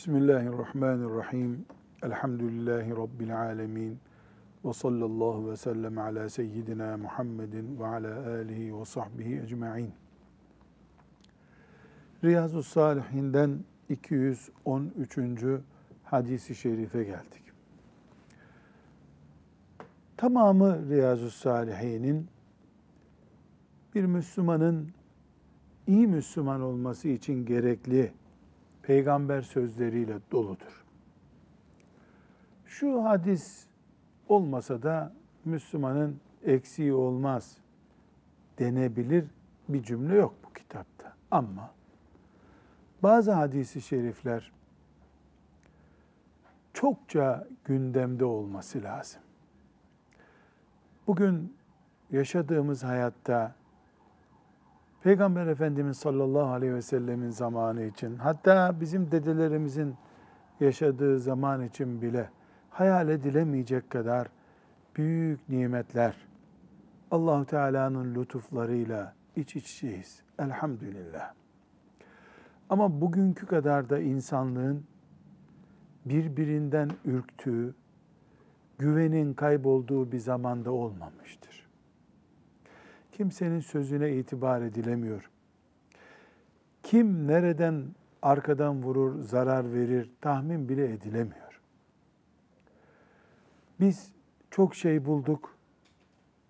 [0.00, 1.64] Bismillahirrahmanirrahim.
[2.02, 3.98] Elhamdülillahi Rabbil alemin.
[4.64, 9.92] Ve sallallahu ve sellem ala seyyidina Muhammedin ve ala alihi ve sahbihi ecma'in.
[12.24, 13.58] Riyazu Salihinden
[13.88, 15.18] 213.
[16.04, 17.42] hadisi şerife geldik.
[20.16, 22.26] Tamamı Riyazu Salihinin
[23.94, 24.88] bir Müslümanın
[25.86, 28.19] iyi Müslüman olması için gerekli
[28.90, 30.84] peygamber sözleriyle doludur.
[32.66, 33.66] Şu hadis
[34.28, 35.12] olmasa da
[35.44, 37.56] Müslümanın eksiği olmaz
[38.58, 39.24] denebilir
[39.68, 41.12] bir cümle yok bu kitapta.
[41.30, 41.70] Ama
[43.02, 44.52] bazı hadisi şerifler
[46.74, 49.20] çokça gündemde olması lazım.
[51.06, 51.56] Bugün
[52.10, 53.54] yaşadığımız hayatta
[55.02, 59.94] Peygamber Efendimiz sallallahu aleyhi ve sellemin zamanı için, hatta bizim dedelerimizin
[60.60, 62.30] yaşadığı zaman için bile
[62.70, 64.28] hayal edilemeyecek kadar
[64.96, 66.14] büyük nimetler
[67.10, 70.22] Allahu Teala'nın lütuflarıyla iç içeyiz.
[70.38, 71.32] Elhamdülillah.
[72.68, 74.84] Ama bugünkü kadar da insanlığın
[76.04, 77.74] birbirinden ürktüğü,
[78.78, 81.49] güvenin kaybolduğu bir zamanda olmamıştır.
[83.20, 85.30] Kimsenin sözüne itibar edilemiyor.
[86.82, 87.84] Kim nereden
[88.22, 91.60] arkadan vurur, zarar verir tahmin bile edilemiyor.
[93.80, 94.12] Biz
[94.50, 95.56] çok şey bulduk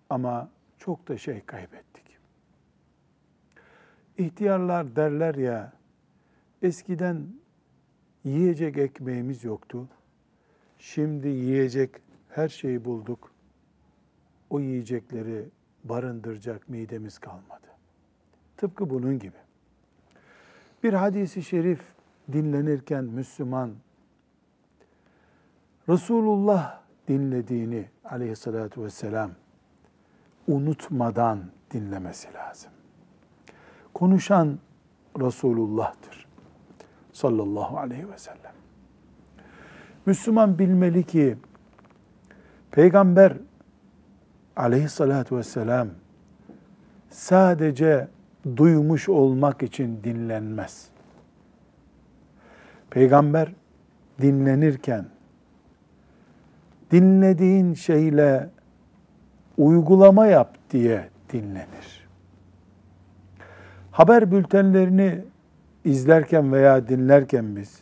[0.09, 2.17] ama çok da şey kaybettik.
[4.17, 5.73] İhtiyarlar derler ya,
[6.61, 7.27] eskiden
[8.23, 9.87] yiyecek ekmeğimiz yoktu.
[10.77, 11.91] Şimdi yiyecek
[12.29, 13.31] her şeyi bulduk.
[14.49, 15.45] O yiyecekleri
[15.83, 17.67] barındıracak midemiz kalmadı.
[18.57, 19.37] Tıpkı bunun gibi.
[20.83, 21.81] Bir hadisi şerif
[22.31, 23.71] dinlenirken Müslüman
[25.89, 29.31] Resulullah dinlediğini aleyhissalatü vesselam
[30.47, 31.39] unutmadan
[31.71, 32.71] dinlemesi lazım.
[33.93, 34.59] Konuşan
[35.19, 36.27] Resulullah'tır
[37.13, 38.51] sallallahu aleyhi ve sellem.
[40.05, 41.37] Müslüman bilmeli ki
[42.71, 43.37] Peygamber
[44.55, 45.87] aleyhissalatü vesselam
[47.09, 48.07] sadece
[48.57, 50.87] duymuş olmak için dinlenmez.
[52.89, 53.53] Peygamber
[54.21, 55.05] dinlenirken
[56.91, 58.49] dinlediğin şeyle
[59.57, 62.07] uygulama yap diye dinlenir.
[63.91, 65.21] Haber bültenlerini
[65.85, 67.79] izlerken veya dinlerken biz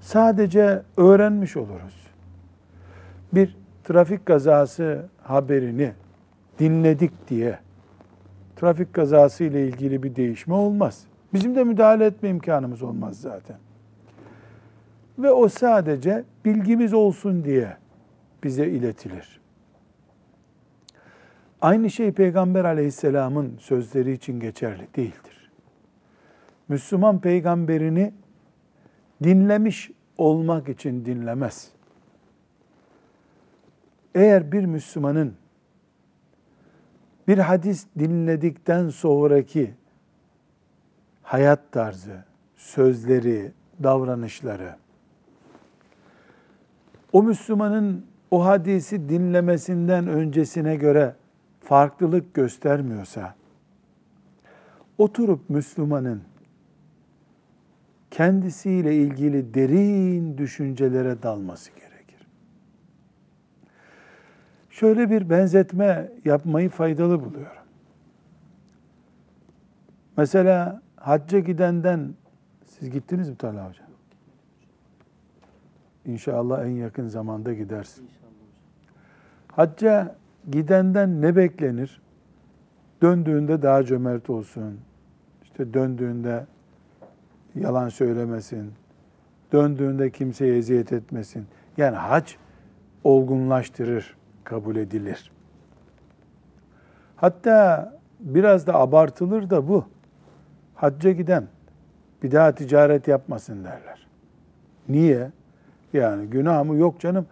[0.00, 2.06] sadece öğrenmiş oluruz.
[3.32, 5.92] Bir trafik kazası haberini
[6.58, 7.58] dinledik diye
[8.56, 11.04] trafik kazası ile ilgili bir değişme olmaz.
[11.32, 13.56] Bizim de müdahale etme imkanımız olmaz zaten.
[15.18, 17.76] Ve o sadece bilgimiz olsun diye
[18.44, 19.40] bize iletilir.
[21.60, 25.50] Aynı şey Peygamber aleyhisselamın sözleri için geçerli değildir.
[26.68, 28.12] Müslüman peygamberini
[29.22, 31.70] dinlemiş olmak için dinlemez.
[34.14, 35.34] Eğer bir Müslümanın
[37.28, 39.74] bir hadis dinledikten sonraki
[41.22, 42.24] hayat tarzı,
[42.56, 44.76] sözleri, davranışları
[47.12, 51.14] o Müslümanın o hadisi dinlemesinden öncesine göre
[51.60, 53.34] farklılık göstermiyorsa
[54.98, 56.22] oturup Müslümanın
[58.10, 61.89] kendisiyle ilgili derin düşüncelere dalması gerekir.
[64.80, 67.62] Şöyle bir benzetme yapmayı faydalı buluyorum.
[70.16, 72.14] Mesela hacca gidenden,
[72.64, 73.86] siz gittiniz mi Talha Hocam?
[76.06, 78.08] İnşallah en yakın zamanda gidersin.
[79.48, 80.16] Hacca
[80.50, 82.02] gidenden ne beklenir?
[83.02, 84.80] Döndüğünde daha cömert olsun.
[85.42, 86.46] İşte döndüğünde
[87.54, 88.72] yalan söylemesin.
[89.52, 91.46] Döndüğünde kimseye eziyet etmesin.
[91.76, 92.32] Yani hac
[93.04, 95.30] olgunlaştırır kabul edilir.
[97.16, 99.84] Hatta biraz da abartılır da bu.
[100.74, 101.46] Hacca giden
[102.22, 104.06] bir daha ticaret yapmasın derler.
[104.88, 105.30] Niye?
[105.92, 106.76] Yani günah mı?
[106.76, 107.26] Yok canım.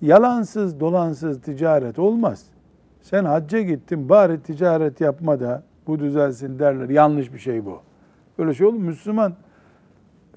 [0.00, 2.46] Yalansız, dolansız ticaret olmaz.
[3.02, 6.88] Sen hacca gittin bari ticaret yapma da bu düzelsin derler.
[6.88, 7.80] Yanlış bir şey bu.
[8.38, 8.78] Öyle şey olur?
[8.78, 9.34] Müslüman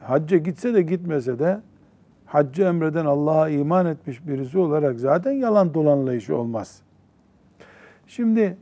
[0.02, 1.60] hacca gitse de gitmese de
[2.36, 6.82] haccı emreden Allah'a iman etmiş birisi olarak zaten yalan dolanlayışı olmaz.
[8.08, 8.58] Şimdi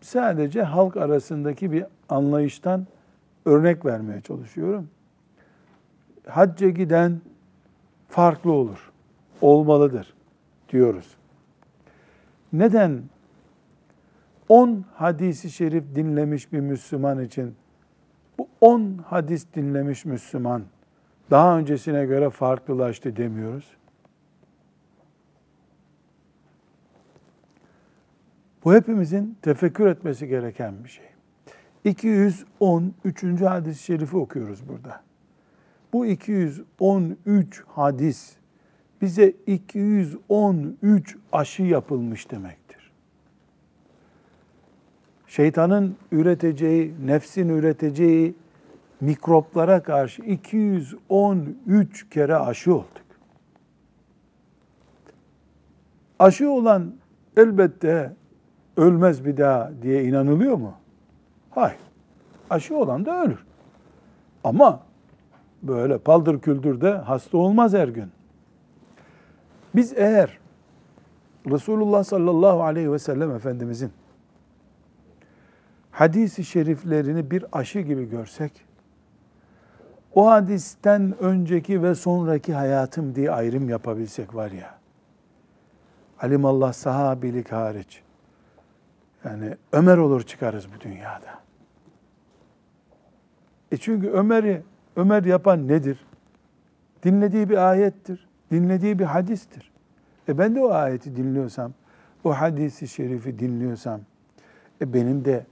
[0.00, 2.86] sadece halk arasındaki bir anlayıştan
[3.44, 4.88] örnek vermeye çalışıyorum.
[6.28, 7.20] hacca giden
[8.08, 8.92] farklı olur.
[9.40, 10.14] Olmalıdır
[10.68, 11.16] diyoruz.
[12.52, 13.02] Neden
[14.48, 17.54] 10 hadisi şerif dinlemiş bir Müslüman için
[18.38, 20.62] bu 10 hadis dinlemiş Müslüman
[21.30, 23.76] daha öncesine göre farklılaştı demiyoruz.
[28.64, 31.04] Bu hepimizin tefekkür etmesi gereken bir şey.
[31.84, 33.40] 213.
[33.40, 35.02] hadis-i şerifi okuyoruz burada.
[35.92, 38.36] Bu 213 hadis
[39.02, 42.92] bize 213 aşı yapılmış demektir.
[45.26, 48.34] Şeytanın üreteceği, nefsin üreteceği
[49.00, 53.06] mikroplara karşı 213 kere aşı olduk.
[56.18, 56.94] Aşı olan
[57.36, 58.12] elbette
[58.76, 60.74] ölmez bir daha diye inanılıyor mu?
[61.50, 61.78] Hayır.
[62.50, 63.44] Aşı olan da ölür.
[64.44, 64.80] Ama
[65.62, 68.10] böyle paldır küldür de hasta olmaz her gün.
[69.74, 70.38] Biz eğer
[71.50, 73.92] Resulullah sallallahu aleyhi ve sellem Efendimizin
[75.90, 78.65] hadisi şeriflerini bir aşı gibi görsek,
[80.16, 84.74] o hadisten önceki ve sonraki hayatım diye ayrım yapabilsek var ya,
[86.20, 88.02] alimallah sahabilik hariç,
[89.24, 91.38] yani Ömer olur çıkarız bu dünyada.
[93.72, 94.62] E çünkü Ömer'i
[94.96, 96.06] Ömer yapan nedir?
[97.02, 98.28] Dinlediği bir ayettir.
[98.50, 99.72] Dinlediği bir hadistir.
[100.28, 101.72] E ben de o ayeti dinliyorsam,
[102.24, 104.00] o hadisi şerifi dinliyorsam,
[104.80, 105.46] e benim de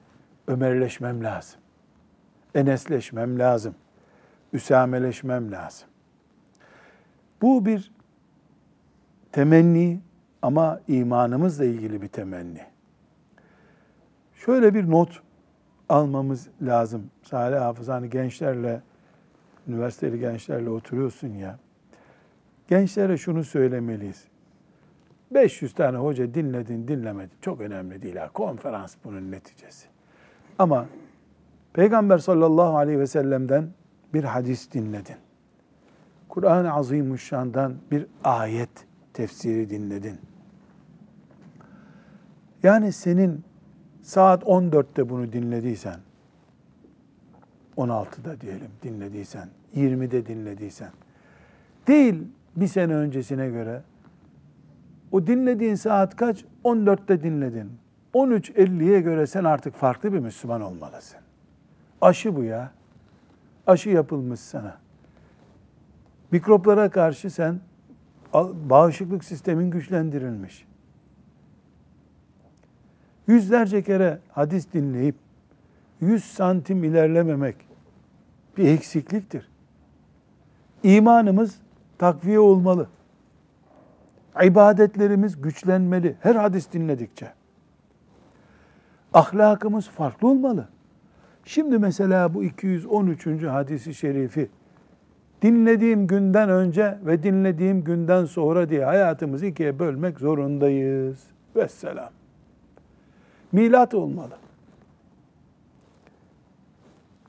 [0.46, 1.60] Ömerleşmem lazım.
[2.54, 3.74] Enesleşmem lazım.
[4.54, 5.88] Üsameleşmem lazım.
[7.42, 7.92] Bu bir
[9.32, 10.00] temenni
[10.42, 12.60] ama imanımızla ilgili bir temenni.
[14.34, 15.22] Şöyle bir not
[15.88, 17.10] almamız lazım.
[17.22, 18.82] Salih Hafız hani gençlerle,
[19.68, 21.58] üniversiteli gençlerle oturuyorsun ya.
[22.68, 24.24] Gençlere şunu söylemeliyiz.
[25.30, 27.36] 500 tane hoca dinledin, dinlemedin.
[27.40, 28.28] Çok önemli değil ha.
[28.28, 29.86] Konferans bunun neticesi.
[30.58, 30.86] Ama
[31.72, 33.68] Peygamber sallallahu aleyhi ve sellem'den
[34.14, 35.16] bir hadis dinledin.
[36.28, 40.18] Kur'an-ı Azimuşşan'dan bir ayet tefsiri dinledin.
[42.62, 43.44] Yani senin
[44.02, 45.96] saat 14'te bunu dinlediysen,
[47.76, 50.90] 16'da diyelim dinlediysen, 20'de dinlediysen,
[51.86, 52.22] değil
[52.56, 53.82] bir sene öncesine göre,
[55.12, 56.44] o dinlediğin saat kaç?
[56.64, 57.72] 14'te dinledin.
[58.14, 61.20] 13.50'ye göre sen artık farklı bir Müslüman olmalısın.
[62.00, 62.72] Aşı bu ya.
[63.66, 64.78] Aşı yapılmış sana.
[66.30, 67.60] Mikroplara karşı sen
[68.68, 70.66] bağışıklık sistemin güçlendirilmiş
[73.26, 75.14] yüzlerce kere hadis dinleyip
[76.00, 77.56] yüz santim ilerlememek
[78.56, 79.48] bir eksikliktir.
[80.82, 81.58] İmanımız
[81.98, 82.88] takviye olmalı.
[84.44, 87.32] İbadetlerimiz güçlenmeli her hadis dinledikçe.
[89.12, 90.68] Ahlakımız farklı olmalı.
[91.44, 93.26] Şimdi mesela bu 213.
[93.42, 94.50] hadisi şerifi
[95.42, 101.24] dinlediğim günden önce ve dinlediğim günden sonra diye hayatımızı ikiye bölmek zorundayız.
[101.56, 102.10] Vesselam
[103.52, 104.36] milat olmalı.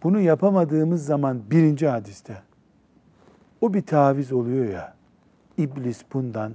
[0.03, 2.37] Bunu yapamadığımız zaman birinci hadiste
[3.61, 4.93] o bir taviz oluyor ya.
[5.57, 6.53] İblis bundan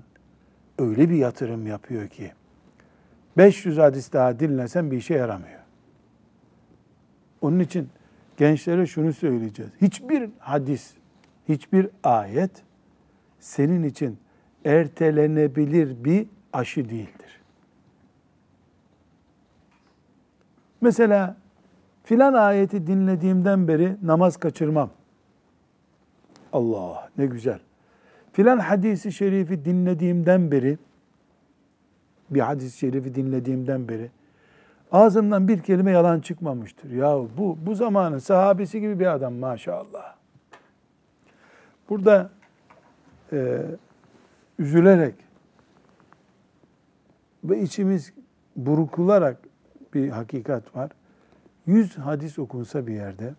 [0.78, 2.32] öyle bir yatırım yapıyor ki
[3.36, 5.59] 500 hadis daha dinlesen bir işe yaramıyor.
[7.40, 7.88] Onun için
[8.36, 9.72] gençlere şunu söyleyeceğiz.
[9.80, 10.94] Hiçbir hadis,
[11.48, 12.50] hiçbir ayet
[13.40, 14.18] senin için
[14.64, 17.40] ertelenebilir bir aşı değildir.
[20.80, 21.36] Mesela
[22.04, 24.90] filan ayeti dinlediğimden beri namaz kaçırmam.
[26.52, 27.60] Allah ne güzel.
[28.32, 30.78] Filan hadisi şerifi dinlediğimden beri
[32.30, 34.10] bir hadis-i şerifi dinlediğimden beri
[34.92, 36.90] ağzımdan bir kelime yalan çıkmamıştır.
[36.90, 40.14] Ya bu bu zamanın sahabesi gibi bir adam maşallah.
[41.88, 42.30] Burada
[43.32, 43.62] e,
[44.58, 45.14] üzülerek
[47.44, 48.12] ve içimiz
[48.56, 49.36] burukularak
[49.94, 50.90] bir hakikat var.
[51.66, 53.34] Yüz hadis okunsa bir yerde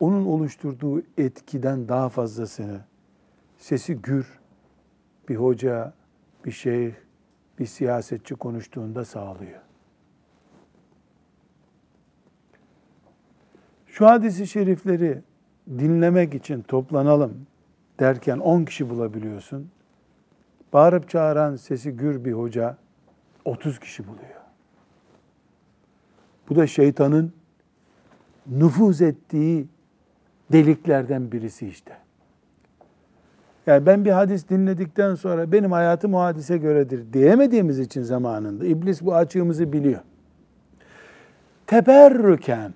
[0.00, 2.80] onun oluşturduğu etkiden daha fazlasını
[3.58, 4.40] sesi gür
[5.28, 5.92] bir hoca,
[6.44, 6.92] bir şeyh,
[7.62, 9.60] bir siyasetçi konuştuğunda sağlıyor.
[13.86, 15.22] Şu hadisi şerifleri
[15.68, 17.46] dinlemek için toplanalım
[18.00, 19.70] derken 10 kişi bulabiliyorsun.
[20.72, 22.76] Bağırıp çağıran sesi gür bir hoca
[23.44, 24.40] 30 kişi buluyor.
[26.48, 27.32] Bu da şeytanın
[28.46, 29.66] nüfuz ettiği
[30.52, 32.01] deliklerden birisi işte.
[33.66, 39.02] Yani ben bir hadis dinledikten sonra benim hayatım o hadise göredir diyemediğimiz için zamanında iblis
[39.02, 40.00] bu açığımızı biliyor.
[41.66, 42.74] Teberrüken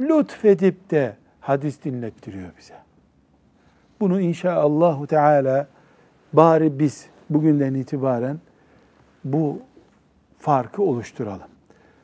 [0.00, 2.74] lütfedip de hadis dinlettiriyor bize.
[4.00, 5.66] Bunu inşaallahu teala
[6.32, 8.38] bari biz bugünden itibaren
[9.24, 9.60] bu
[10.38, 11.48] farkı oluşturalım.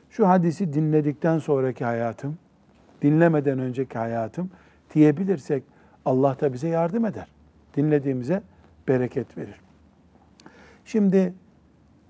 [0.09, 2.37] Şu hadisi dinledikten sonraki hayatım,
[3.01, 4.49] dinlemeden önceki hayatım
[4.93, 5.63] diyebilirsek
[6.05, 7.34] Allah da bize yardım eder.
[7.75, 8.41] Dinlediğimize
[8.87, 9.59] bereket verir.
[10.85, 11.33] Şimdi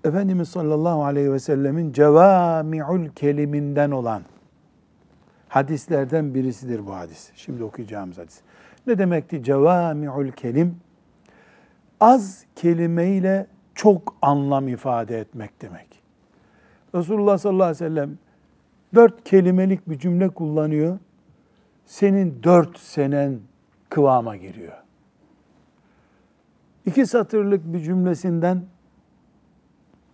[0.05, 4.23] Efendimiz sallallahu aleyhi ve sellemin cevami'ul keliminden olan
[5.49, 7.31] hadislerden birisidir bu hadis.
[7.35, 8.41] Şimdi okuyacağımız hadis.
[8.87, 10.77] Ne demekti cevami'ul kelim?
[11.99, 15.87] Az kelimeyle çok anlam ifade etmek demek.
[16.95, 18.17] Resulullah sallallahu aleyhi ve sellem
[18.95, 20.99] dört kelimelik bir cümle kullanıyor.
[21.85, 23.39] Senin dört senen
[23.89, 24.84] kıvama giriyor.
[26.85, 28.63] İki satırlık bir cümlesinden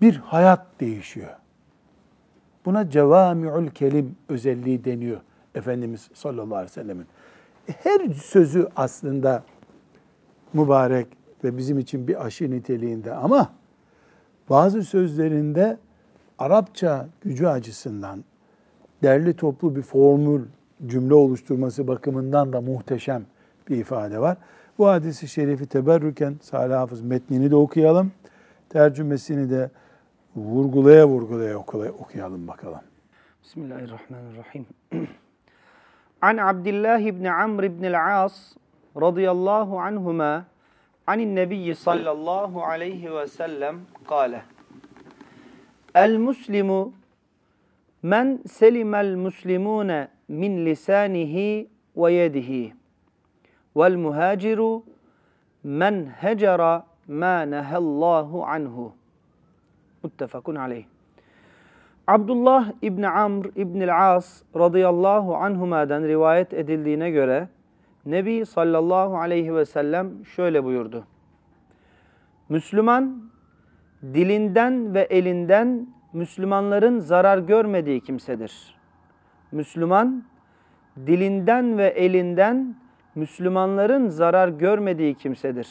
[0.02, 1.36] bir hayat değişiyor.
[2.66, 5.22] Buna cevami'ül kelim özelliği deniyor
[5.56, 7.06] Efendimiz sallallahu aleyhi ve sellemin.
[7.66, 9.44] Her sözü aslında
[10.54, 11.08] mübarek
[11.44, 13.52] ve bizim için bir aşı niteliğinde ama
[14.50, 15.78] bazı sözlerinde
[16.40, 18.24] Arapça gücü açısından
[19.04, 20.42] derli toplu bir formül
[20.86, 23.26] cümle oluşturması bakımından da muhteşem
[23.70, 24.38] bir ifade var.
[24.82, 28.12] Bu hadisi şerifi teberrüken Salih Hafız metnini de okuyalım.
[28.70, 29.72] Tercümesini de
[30.36, 31.58] vurgulaya vurgulaya
[32.00, 32.80] okuyalım bakalım.
[33.44, 34.66] Bismillahirrahmanirrahim.
[36.22, 38.56] An Abdullah ibn Amr ibn al-As
[39.02, 40.46] radıyallahu anhuma
[41.08, 43.76] anin nebiyyi sallallahu aleyhi ve sellem
[44.10, 44.42] kâle.
[45.96, 46.94] El muslimu
[48.04, 52.81] men selimel muslimune min lisanihi ve yedihi.
[53.76, 54.84] Vel muhaciru
[55.64, 58.94] men hecera ma nehallahu anhu.
[60.04, 60.86] Muttefakun aleyh.
[62.08, 67.48] Abdullah İbni Amr İbni As radıyallahu anhuma'dan rivayet edildiğine göre
[68.06, 71.04] Nebi sallallahu aleyhi ve sellem şöyle buyurdu.
[72.50, 73.24] Müslüman
[74.04, 78.76] dilinden ve elinden Müslümanların zarar görmediği kimsedir.
[79.52, 80.24] Müslüman
[80.98, 82.76] dilinden ve elinden
[83.16, 85.68] Müslümanların zarar görmediği kimsedir.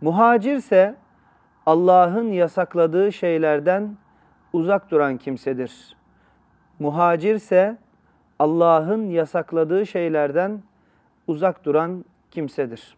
[0.00, 0.94] Muhacirse
[1.66, 3.96] Allah'ın yasakladığı şeylerden
[4.52, 5.96] uzak duran kimsedir.
[6.78, 7.76] Muhacirse
[8.38, 10.62] Allah'ın yasakladığı şeylerden
[11.26, 12.96] uzak duran kimsedir.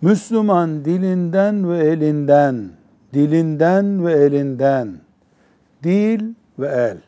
[0.00, 2.70] Müslüman dilinden ve elinden,
[3.12, 5.00] dilinden ve elinden,
[5.82, 6.98] dil ve el,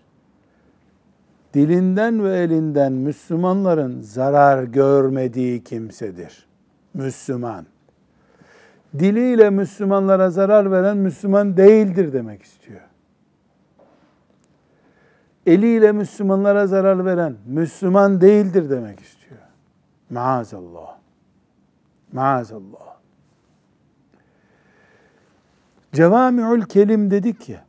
[1.55, 6.47] dilinden ve elinden Müslümanların zarar görmediği kimsedir.
[6.95, 7.67] Müslüman.
[8.99, 12.81] Diliyle Müslümanlara zarar veren Müslüman değildir demek istiyor
[15.49, 19.41] eliyle Müslümanlara zarar veren Müslüman değildir demek istiyor.
[20.11, 20.99] Maazallah.
[22.13, 22.97] Maazallah.
[25.93, 27.65] Cevamiül kelim dedik ya.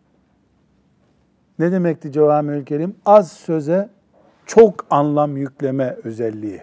[1.60, 2.96] Ne demekti cevamiül kelim?
[3.06, 3.90] Az söze
[4.46, 6.62] çok anlam yükleme özelliği.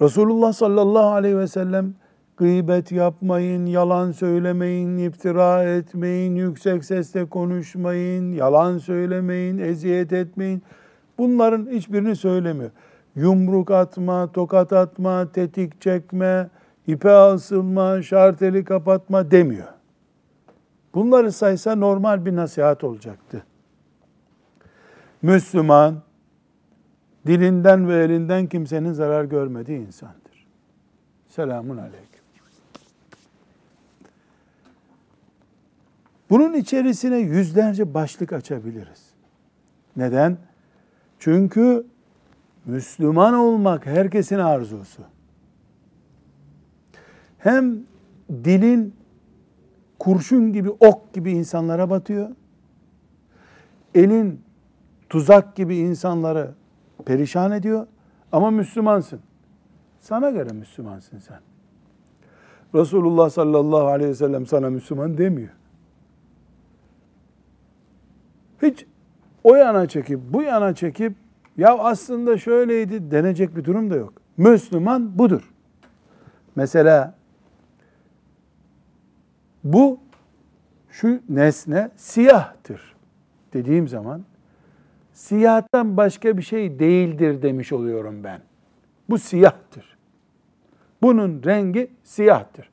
[0.00, 1.94] Resulullah sallallahu aleyhi ve sellem
[2.36, 10.62] Gıybet yapmayın, yalan söylemeyin, iftira etmeyin, yüksek sesle konuşmayın, yalan söylemeyin, eziyet etmeyin.
[11.18, 12.70] Bunların hiçbirini söylemiyor.
[13.16, 16.48] Yumruk atma, tokat atma, tetik çekme,
[16.86, 19.81] ipe asılma, şarteli kapatma demiyor.
[20.94, 23.44] Bunları saysa normal bir nasihat olacaktı.
[25.22, 26.02] Müslüman,
[27.26, 30.46] dilinden ve elinden kimsenin zarar görmediği insandır.
[31.28, 32.22] Selamun aleyküm.
[36.30, 39.10] Bunun içerisine yüzlerce başlık açabiliriz.
[39.96, 40.36] Neden?
[41.18, 41.86] Çünkü
[42.64, 45.02] Müslüman olmak herkesin arzusu.
[47.38, 47.78] Hem
[48.30, 48.94] dilin
[50.02, 52.30] kurşun gibi, ok gibi insanlara batıyor.
[53.94, 54.40] Elin
[55.08, 56.50] tuzak gibi insanları
[57.04, 57.86] perişan ediyor.
[58.32, 59.20] Ama Müslümansın.
[60.00, 61.40] Sana göre Müslümansın sen.
[62.74, 65.52] Resulullah sallallahu aleyhi ve sellem sana Müslüman demiyor.
[68.62, 68.86] Hiç
[69.44, 71.14] o yana çekip bu yana çekip
[71.56, 74.12] ya aslında şöyleydi denecek bir durum da yok.
[74.36, 75.52] Müslüman budur.
[76.56, 77.14] Mesela
[79.64, 79.98] bu
[80.90, 82.94] şu nesne siyahtır
[83.52, 84.24] dediğim zaman
[85.12, 88.40] siyahtan başka bir şey değildir demiş oluyorum ben.
[89.10, 89.96] Bu siyahtır.
[91.02, 92.70] Bunun rengi siyahtır.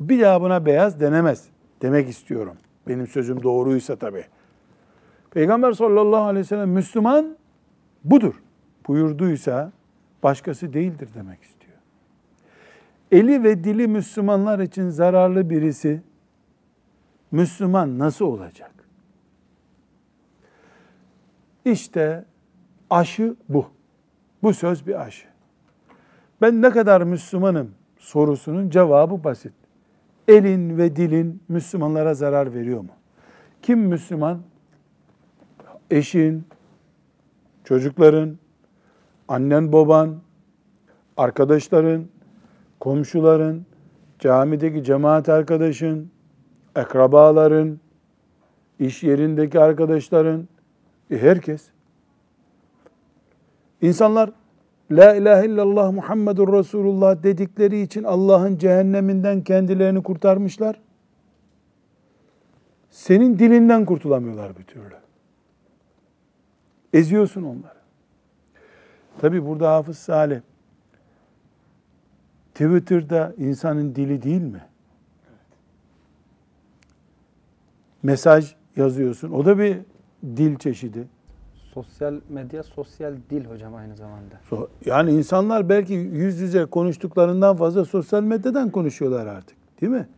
[0.00, 1.48] Bir daha buna beyaz denemez
[1.82, 2.56] demek istiyorum.
[2.88, 4.24] Benim sözüm doğruysa tabii.
[5.30, 7.36] Peygamber sallallahu aleyhi ve sellem Müslüman
[8.04, 8.34] budur
[8.88, 9.72] buyurduysa
[10.22, 11.55] başkası değildir demek istiyor.
[13.12, 16.02] Eli ve dili Müslümanlar için zararlı birisi
[17.30, 18.72] Müslüman nasıl olacak?
[21.64, 22.24] İşte
[22.90, 23.66] aşı bu.
[24.42, 25.26] Bu söz bir aşı.
[26.40, 29.52] Ben ne kadar Müslümanım sorusunun cevabı basit.
[30.28, 32.90] Elin ve dilin Müslümanlara zarar veriyor mu?
[33.62, 34.42] Kim Müslüman?
[35.90, 36.44] Eşin,
[37.64, 38.38] çocukların,
[39.28, 40.16] annen baban,
[41.16, 42.08] arkadaşların,
[42.86, 43.66] komşuların,
[44.18, 46.10] camideki cemaat arkadaşın,
[46.74, 47.80] akrabaların,
[48.78, 50.48] iş yerindeki arkadaşların,
[51.10, 51.70] e herkes.
[53.82, 54.32] İnsanlar
[54.90, 60.80] La ilahe illallah Muhammedur Resulullah dedikleri için Allah'ın cehenneminden kendilerini kurtarmışlar.
[62.90, 64.94] Senin dilinden kurtulamıyorlar bir türlü.
[66.92, 67.80] Eziyorsun onları.
[69.20, 70.40] Tabi burada Hafız Salih
[72.56, 74.60] Twitter'da insanın dili değil mi?
[78.02, 79.30] Mesaj yazıyorsun.
[79.32, 79.78] O da bir
[80.22, 81.04] dil çeşidi.
[81.54, 84.34] Sosyal medya, sosyal dil hocam aynı zamanda.
[84.50, 89.56] So- Yani insanlar belki yüz yüze konuştuklarından fazla sosyal medyadan konuşuyorlar artık.
[89.80, 90.08] Değil mi?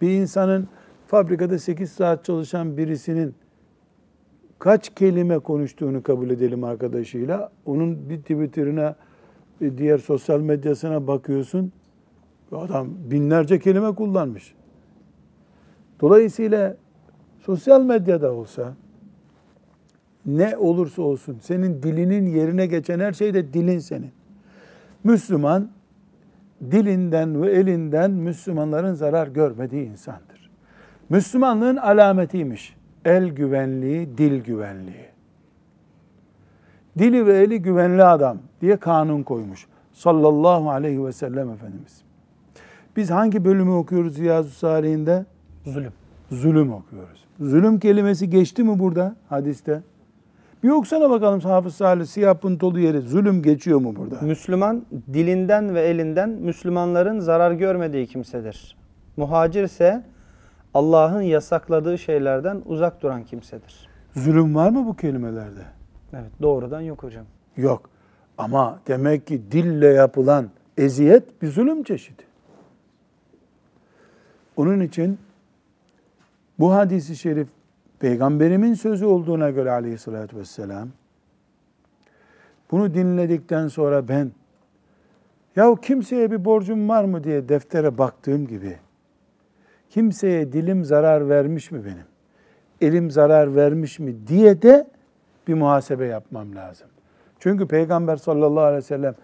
[0.00, 0.68] Bir insanın
[1.06, 3.34] fabrikada 8 saat çalışan birisinin
[4.58, 7.50] kaç kelime konuştuğunu kabul edelim arkadaşıyla.
[7.66, 8.96] Onun bir Twitter'ına,
[9.60, 11.72] diğer sosyal medyasına bakıyorsun.
[12.52, 14.54] Adam binlerce kelime kullanmış.
[16.00, 16.76] Dolayısıyla
[17.40, 18.74] sosyal medyada olsa
[20.26, 24.10] ne olursa olsun senin dilinin yerine geçen her şey de dilin senin.
[25.04, 25.70] Müslüman
[26.70, 30.50] dilinden ve elinden Müslümanların zarar görmediği insandır.
[31.08, 32.76] Müslümanlığın alametiymiş.
[33.04, 35.15] El güvenliği, dil güvenliği.
[36.98, 39.66] Dili ve eli güvenli adam diye kanun koymuş.
[39.92, 42.02] Sallallahu aleyhi ve sellem Efendimiz.
[42.96, 45.24] Biz hangi bölümü okuyoruz Riyazu Salih'inde?
[45.64, 45.92] Zulüm.
[46.30, 47.24] Zulüm okuyoruz.
[47.40, 49.82] Zulüm kelimesi geçti mi burada hadiste?
[50.62, 53.00] Bir okusana bakalım Hafız Salih siyah puntolu yeri.
[53.00, 54.16] Zulüm geçiyor mu burada?
[54.20, 58.76] Müslüman dilinden ve elinden Müslümanların zarar görmediği kimsedir.
[59.16, 60.02] Muhacir ise
[60.74, 63.88] Allah'ın yasakladığı şeylerden uzak duran kimsedir.
[64.16, 65.75] Zulüm var mı bu kelimelerde?
[66.20, 67.24] Evet doğrudan yok hocam.
[67.56, 67.90] Yok.
[68.38, 72.22] Ama demek ki dille yapılan eziyet bir zulüm çeşidi.
[74.56, 75.18] Onun için
[76.58, 77.48] bu hadisi şerif
[77.98, 80.88] peygamberimin sözü olduğuna göre aleyhissalatü vesselam
[82.70, 84.30] bunu dinledikten sonra ben
[85.56, 88.76] ya kimseye bir borcum var mı diye deftere baktığım gibi
[89.90, 92.04] kimseye dilim zarar vermiş mi benim?
[92.80, 94.86] Elim zarar vermiş mi diye de
[95.48, 96.88] bir muhasebe yapmam lazım.
[97.40, 99.14] Çünkü Peygamber sallallahu aleyhi ve sellem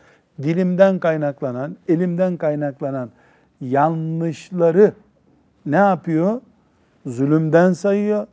[0.43, 3.11] dilimden kaynaklanan, elimden kaynaklanan
[3.61, 4.93] yanlışları
[5.67, 6.41] ne yapıyor?
[7.07, 8.27] Zulümden sayıyor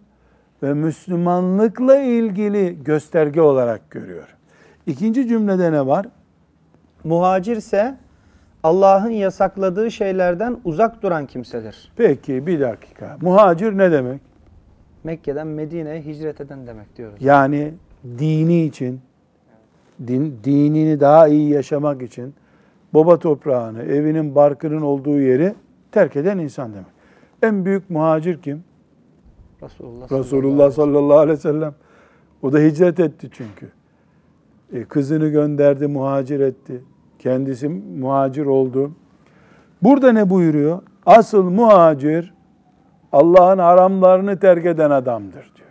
[0.64, 4.36] ve Müslümanlıkla ilgili gösterge olarak görüyor.
[4.86, 6.06] İkinci cümlede ne var?
[7.04, 7.98] Muhacir ise
[8.64, 11.92] Allah'ın yasakladığı şeylerden uzak duran kimsedir.
[11.96, 13.18] Peki bir dakika.
[13.22, 14.29] Muhacir ne demek?
[15.04, 17.18] Mekke'den Medine'ye hicret eden demek diyoruz.
[17.22, 17.74] Yani
[18.18, 19.02] dini için,
[20.08, 22.34] din, dinini daha iyi yaşamak için
[22.94, 25.54] baba toprağını, evinin barkının olduğu yeri
[25.92, 27.00] terk eden insan demek.
[27.44, 28.64] En büyük muhacir kim?
[29.64, 31.76] Resulullah, Resulullah sallallahu aleyhi ve sellem.
[32.42, 33.72] O da hicret etti çünkü.
[34.74, 36.84] E, kızını gönderdi, muhacir etti.
[37.20, 38.92] Kendisi muhacir oldu.
[39.82, 40.82] Burada ne buyuruyor?
[41.06, 42.34] Asıl muhacir
[43.12, 45.70] Allah'ın haramlarını terk eden adamdır diyor.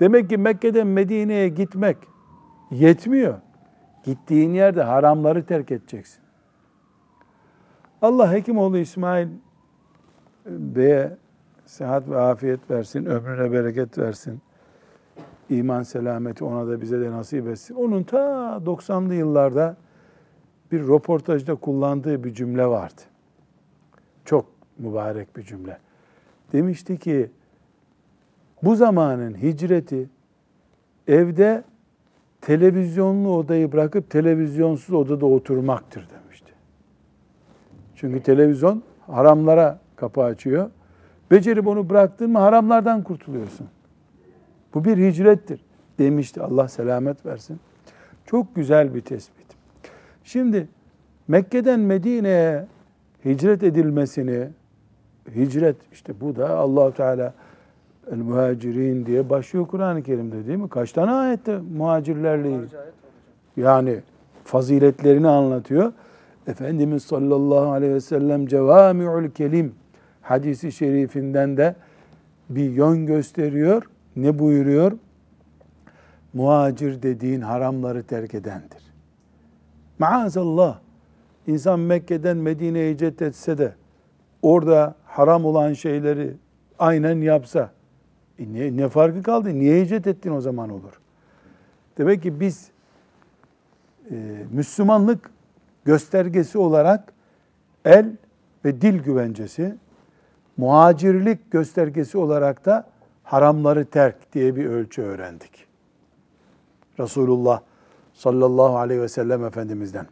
[0.00, 1.96] Demek ki Mekke'den Medine'ye gitmek
[2.70, 3.34] yetmiyor.
[4.04, 6.22] Gittiğin yerde haramları terk edeceksin.
[8.02, 9.28] Allah Hekimoğlu İsmail
[10.46, 11.16] Bey'e
[11.66, 14.40] sıhhat ve afiyet versin, ömrüne bereket versin.
[15.48, 17.74] İman selameti ona da bize de nasip etsin.
[17.74, 18.18] Onun ta
[18.66, 19.76] 90'lı yıllarda
[20.72, 23.02] bir röportajda kullandığı bir cümle vardı.
[24.80, 25.78] Mübarek bir cümle.
[26.52, 27.30] Demişti ki
[28.62, 30.08] bu zamanın hicreti
[31.08, 31.64] evde
[32.40, 36.52] televizyonlu odayı bırakıp televizyonsuz odada oturmaktır demişti.
[37.96, 40.70] Çünkü televizyon haramlara kapı açıyor.
[41.30, 43.66] Becerip onu bıraktın mı haramlardan kurtuluyorsun.
[44.74, 45.64] Bu bir hicrettir
[45.98, 46.42] demişti.
[46.42, 47.60] Allah selamet versin.
[48.26, 49.46] Çok güzel bir tespit.
[50.24, 50.68] Şimdi
[51.28, 52.66] Mekke'den Medine'ye
[53.24, 54.48] hicret edilmesini
[55.34, 57.34] hicret işte bu da Allahu Teala
[58.12, 60.68] el muhacirin diye başlıyor Kur'an-ı Kerim'de değil mi?
[60.68, 62.60] Kaç tane ayette muhacirlerle?
[63.56, 64.00] Yani
[64.44, 65.92] faziletlerini anlatıyor.
[66.46, 69.74] Efendimiz sallallahu aleyhi ve sellem cevami'ül kelim
[70.22, 71.74] hadisi şerifinden de
[72.50, 73.82] bir yön gösteriyor.
[74.16, 74.92] Ne buyuruyor?
[76.32, 78.92] Muhacir dediğin haramları terk edendir.
[79.98, 80.78] Maazallah
[81.46, 83.74] insan Mekke'den Medine'ye hicret etse de
[84.42, 86.34] orada haram olan şeyleri
[86.78, 87.70] aynen yapsa
[88.38, 89.54] e ne, ne farkı kaldı?
[89.54, 91.00] Niye hicret ettin o zaman olur?
[91.98, 92.70] Demek ki biz
[94.10, 94.14] e,
[94.52, 95.30] Müslümanlık
[95.84, 97.12] göstergesi olarak
[97.84, 98.06] el
[98.64, 99.76] ve dil güvencesi,
[100.56, 102.86] muhacirlik göstergesi olarak da
[103.24, 105.66] haramları terk diye bir ölçü öğrendik.
[106.98, 107.60] Resulullah
[108.14, 110.06] sallallahu aleyhi ve sellem Efendimiz'den.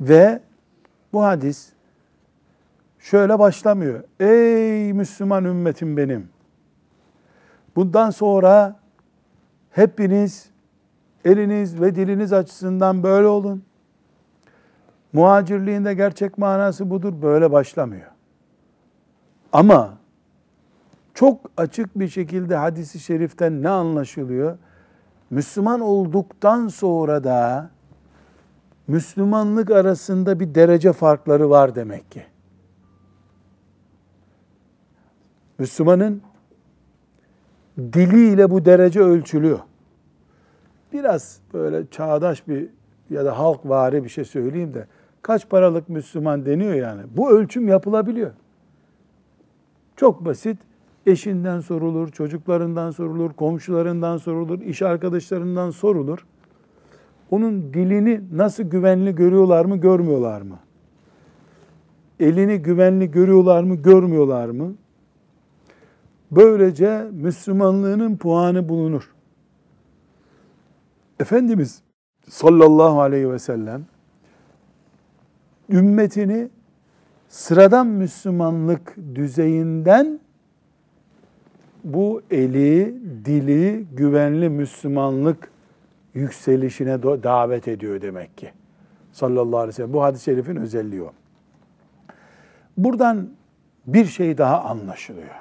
[0.00, 0.40] Ve
[1.12, 1.73] bu hadis
[3.04, 4.04] şöyle başlamıyor.
[4.20, 6.28] Ey Müslüman ümmetim benim.
[7.76, 8.76] Bundan sonra
[9.70, 10.50] hepiniz
[11.24, 13.64] eliniz ve diliniz açısından böyle olun.
[15.12, 17.22] Muhacirliğin de gerçek manası budur.
[17.22, 18.10] Böyle başlamıyor.
[19.52, 19.94] Ama
[21.14, 24.58] çok açık bir şekilde hadisi şeriften ne anlaşılıyor?
[25.30, 27.70] Müslüman olduktan sonra da
[28.88, 32.33] Müslümanlık arasında bir derece farkları var demek ki.
[35.58, 36.22] Müslümanın
[37.78, 39.58] diliyle bu derece ölçülüyor.
[40.92, 42.68] Biraz böyle çağdaş bir
[43.10, 44.86] ya da halk vari bir şey söyleyeyim de
[45.22, 47.02] kaç paralık Müslüman deniyor yani.
[47.16, 48.30] Bu ölçüm yapılabiliyor.
[49.96, 50.58] Çok basit.
[51.06, 56.26] Eşinden sorulur, çocuklarından sorulur, komşularından sorulur, iş arkadaşlarından sorulur.
[57.30, 60.58] Onun dilini nasıl güvenli görüyorlar mı, görmüyorlar mı?
[62.20, 64.74] Elini güvenli görüyorlar mı, görmüyorlar mı?
[66.36, 69.14] Böylece Müslümanlığının puanı bulunur.
[71.20, 71.82] Efendimiz
[72.28, 73.86] sallallahu aleyhi ve sellem
[75.70, 76.48] ümmetini
[77.28, 80.20] sıradan Müslümanlık düzeyinden
[81.84, 82.94] bu eli,
[83.24, 85.50] dili, güvenli Müslümanlık
[86.14, 88.52] yükselişine davet ediyor demek ki.
[89.12, 89.92] Sallallahu aleyhi ve sellem.
[89.92, 91.12] Bu hadis-i şerifin özelliği o.
[92.76, 93.28] Buradan
[93.86, 95.34] bir şey daha anlaşılıyor.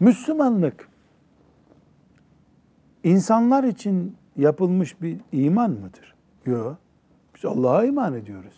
[0.00, 0.88] Müslümanlık
[3.04, 6.14] insanlar için yapılmış bir iman mıdır?
[6.46, 6.78] Yok.
[7.36, 8.54] Biz Allah'a iman ediyoruz.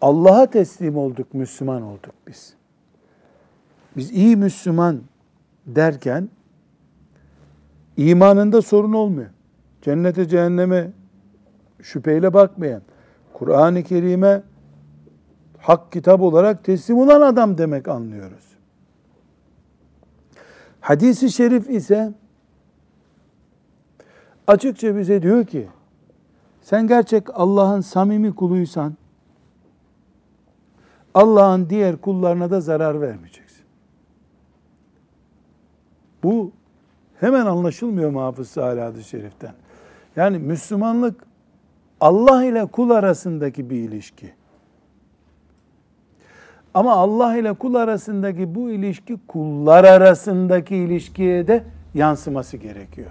[0.00, 2.54] Allah'a teslim olduk, Müslüman olduk biz.
[3.96, 5.00] Biz iyi Müslüman
[5.66, 6.28] derken
[7.96, 9.30] imanında sorun olmuyor.
[9.82, 10.90] Cennete cehenneme
[11.82, 12.82] şüpheyle bakmayan,
[13.32, 14.42] Kur'an-ı Kerim'e
[15.60, 18.50] hak kitap olarak teslim olan adam demek anlıyoruz.
[20.80, 22.12] Hadis-i şerif ise
[24.46, 25.68] açıkça bize diyor ki
[26.62, 28.96] sen gerçek Allah'ın samimi kuluysan
[31.14, 33.64] Allah'ın diğer kullarına da zarar vermeyeceksin.
[36.22, 36.52] Bu
[37.20, 39.54] hemen anlaşılmıyor mu Hafız Salih şeriften?
[40.16, 41.24] Yani Müslümanlık
[42.00, 44.39] Allah ile kul arasındaki bir ilişki.
[46.74, 53.10] Ama Allah ile kul arasındaki bu ilişki kullar arasındaki ilişkiye de yansıması gerekiyor.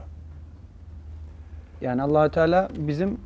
[1.81, 3.17] Yani allah Teala bizim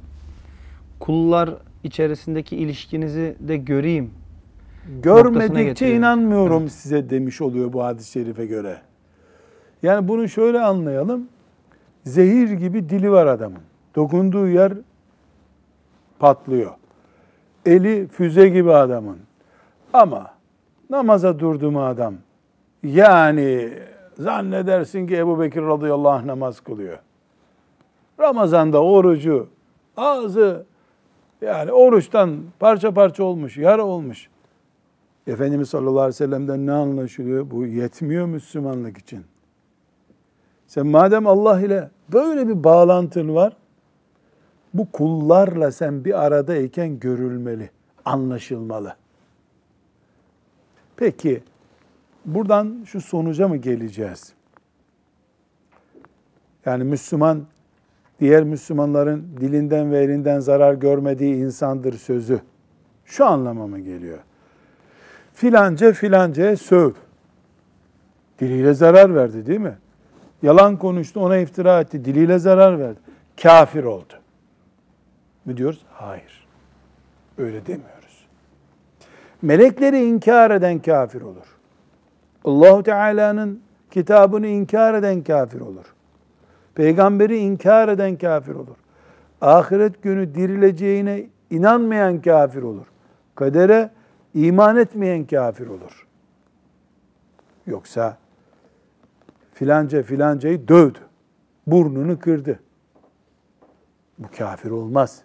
[0.99, 1.49] kullar
[1.83, 4.11] içerisindeki ilişkinizi de göreyim.
[5.03, 6.71] Görmedikçe inanmıyorum evet.
[6.71, 8.77] size demiş oluyor bu hadis-i şerife göre.
[9.83, 11.27] Yani bunu şöyle anlayalım.
[12.03, 13.61] Zehir gibi dili var adamın.
[13.95, 14.73] Dokunduğu yer
[16.19, 16.71] patlıyor.
[17.65, 19.17] Eli füze gibi adamın.
[19.93, 20.31] Ama
[20.89, 22.15] namaza durdu mu adam?
[22.83, 23.73] Yani
[24.17, 26.99] zannedersin ki Ebu Bekir radıyallahu anh namaz kılıyor.
[28.19, 29.47] Ramazan'da orucu,
[29.97, 30.65] ağzı
[31.41, 34.29] yani oruçtan parça parça olmuş, yara olmuş.
[35.27, 37.51] Efendimiz sallallahu aleyhi ve sellem'den ne anlaşılıyor?
[37.51, 39.25] Bu yetmiyor Müslümanlık için.
[40.67, 43.57] Sen madem Allah ile böyle bir bağlantın var,
[44.73, 47.69] bu kullarla sen bir aradayken görülmeli,
[48.05, 48.95] anlaşılmalı.
[50.97, 51.43] Peki
[52.25, 54.33] buradan şu sonuca mı geleceğiz?
[56.65, 57.43] Yani Müslüman
[58.19, 62.39] diğer Müslümanların dilinden ve elinden zarar görmediği insandır sözü.
[63.05, 64.19] Şu anlama mı geliyor?
[65.33, 66.91] Filanca filancaya söv
[68.39, 69.77] Diliyle zarar verdi değil mi?
[70.41, 72.99] Yalan konuştu, ona iftira etti, diliyle zarar verdi.
[73.41, 74.13] Kafir oldu.
[75.45, 75.81] Mi diyoruz?
[75.91, 76.47] Hayır.
[77.37, 77.92] Öyle demiyoruz.
[79.43, 81.57] Melekleri inkar eden kafir olur.
[82.43, 85.85] Allahu Teala'nın kitabını inkar eden kafir olur.
[86.75, 88.75] Peygamberi inkar eden kafir olur.
[89.41, 92.85] Ahiret günü dirileceğine inanmayan kafir olur.
[93.35, 93.89] Kadere
[94.33, 96.07] iman etmeyen kafir olur.
[97.67, 98.17] Yoksa
[99.53, 100.99] filanca filancayı dövdü.
[101.67, 102.59] Burnunu kırdı.
[104.19, 105.23] Bu kafir olmaz.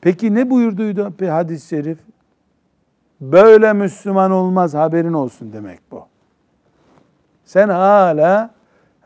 [0.00, 1.98] Peki ne buyurduydu hadis-i şerif?
[3.20, 6.02] Böyle Müslüman olmaz haberin olsun demek bu.
[7.44, 8.50] Sen hala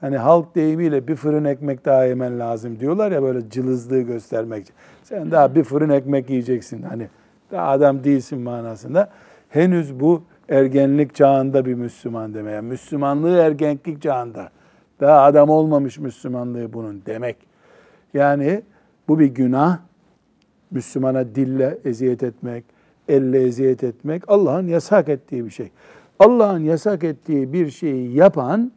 [0.00, 4.74] hani halk deyimiyle bir fırın ekmek daha yemen lazım diyorlar ya böyle cılızlığı göstermek için.
[5.02, 7.08] Sen daha bir fırın ekmek yiyeceksin hani
[7.50, 9.10] daha adam değilsin manasında.
[9.48, 12.60] Henüz bu ergenlik çağında bir Müslüman demeye.
[12.60, 14.50] Müslümanlığı ergenlik çağında.
[15.00, 17.36] Daha adam olmamış Müslümanlığı bunun demek.
[18.14, 18.62] Yani
[19.08, 19.78] bu bir günah.
[20.70, 22.64] Müslümana dille eziyet etmek,
[23.08, 25.70] elle eziyet etmek Allah'ın yasak ettiği bir şey.
[26.18, 28.72] Allah'ın yasak ettiği bir şeyi yapan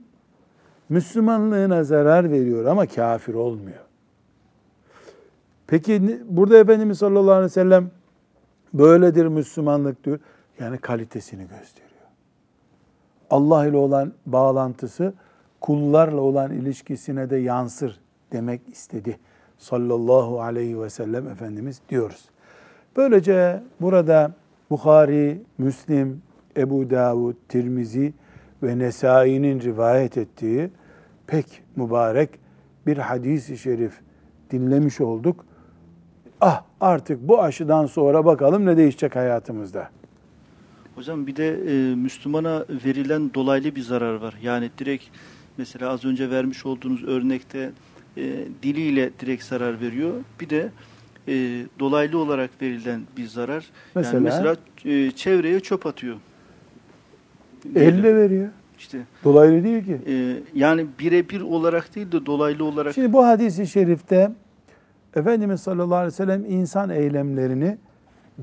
[0.89, 3.79] Müslümanlığına zarar veriyor ama kafir olmuyor.
[5.67, 7.91] Peki burada Efendimiz sallallahu aleyhi ve sellem
[8.73, 10.19] böyledir Müslümanlık diyor.
[10.59, 11.91] Yani kalitesini gösteriyor.
[13.29, 15.13] Allah ile olan bağlantısı
[15.61, 17.99] kullarla olan ilişkisine de yansır
[18.31, 19.19] demek istedi.
[19.57, 22.25] Sallallahu aleyhi ve sellem Efendimiz diyoruz.
[22.95, 24.31] Böylece burada
[24.69, 26.21] Bukhari, Müslim,
[26.57, 28.13] Ebu Davud, Tirmizi
[28.63, 30.69] ve Nesai'nin rivayet ettiği
[31.27, 32.29] pek mübarek
[32.87, 33.93] bir hadis-i şerif
[34.51, 35.45] dinlemiş olduk.
[36.41, 39.89] Ah artık bu aşıdan sonra bakalım ne değişecek hayatımızda.
[40.95, 44.35] Hocam bir de e, Müslümana verilen dolaylı bir zarar var.
[44.41, 45.03] Yani direkt
[45.57, 47.71] mesela az önce vermiş olduğunuz örnekte
[48.17, 50.13] e, diliyle direkt zarar veriyor.
[50.39, 50.69] Bir de
[51.27, 53.65] e, dolaylı olarak verilen bir zarar.
[53.95, 54.15] Mesela?
[54.15, 54.55] Yani mesela
[54.85, 56.15] e, çevreye çöp atıyor.
[57.75, 58.49] Elle veriyor.
[58.77, 59.97] İşte Dolaylı değil ki.
[60.07, 64.31] e, yani birebir olarak değil de dolaylı olarak Şimdi bu hadisi şerifte
[65.15, 67.77] Efendimiz sallallahu aleyhi ve sellem insan eylemlerini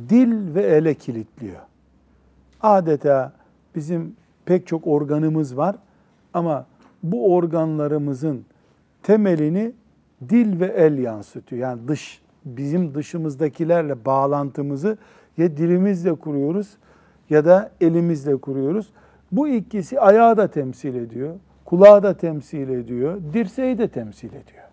[0.08, 1.60] dil ve ele kilitliyor.
[2.60, 3.32] Adeta
[3.74, 5.76] bizim pek çok organımız var
[6.34, 6.66] ama
[7.02, 8.44] bu organlarımızın
[9.02, 9.72] temelini
[10.28, 11.62] dil ve el yansıtıyor.
[11.62, 12.20] Yani dış
[12.56, 14.98] bizim dışımızdakilerle bağlantımızı
[15.38, 16.76] ya dilimizle kuruyoruz
[17.30, 18.92] ya da elimizle kuruyoruz.
[19.32, 21.34] Bu ikisi ayağı da temsil ediyor,
[21.64, 24.64] kulağı da temsil ediyor, dirseği de temsil ediyor.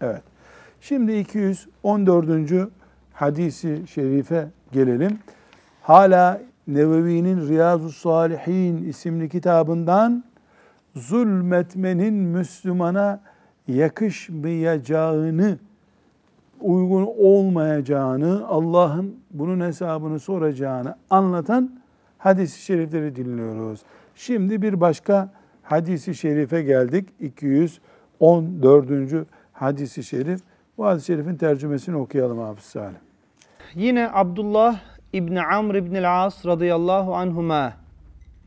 [0.00, 0.22] Evet.
[0.80, 2.70] Şimdi 214.
[3.12, 5.18] hadisi şerife gelelim.
[5.82, 10.24] Hala Nevevi'nin Riyazu Salihin isimli kitabından
[10.94, 13.20] zulmetmenin Müslümana
[13.68, 15.58] yakışmayacağını,
[16.60, 21.80] uygun olmayacağını, Allah'ın bunun hesabını soracağını anlatan
[22.18, 23.80] hadis-i şerifleri dinliyoruz.
[24.14, 27.08] Şimdi bir başka hadisi şerife geldik.
[27.20, 29.26] 214.
[29.52, 30.40] hadisi şerif.
[30.78, 32.96] Bu hadis-i şerifin tercümesini okuyalım Hafız Salim.
[33.74, 34.80] Yine Abdullah
[35.12, 37.72] İbni Amr İbni As radıyallahu anhuma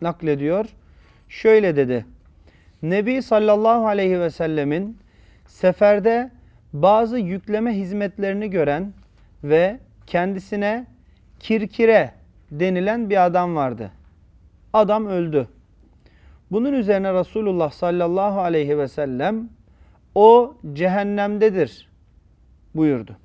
[0.01, 0.65] naklediyor.
[1.29, 2.05] Şöyle dedi.
[2.81, 4.97] Nebi sallallahu aleyhi ve sellemin
[5.45, 6.31] seferde
[6.73, 8.93] bazı yükleme hizmetlerini gören
[9.43, 10.87] ve kendisine
[11.39, 12.13] kirkire
[12.51, 13.91] denilen bir adam vardı.
[14.73, 15.47] Adam öldü.
[16.51, 19.49] Bunun üzerine Resulullah sallallahu aleyhi ve sellem
[20.15, 21.89] o cehennemdedir
[22.75, 23.17] buyurdu.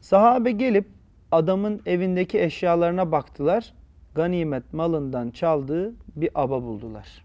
[0.00, 0.86] Sahabe gelip
[1.32, 3.74] adamın evindeki eşyalarına baktılar.
[4.14, 7.24] Ganimet malından çaldığı bir aba buldular.